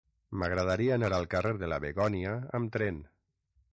[0.43, 2.99] M'agradaria anar al carrer de la Begònia amb tren.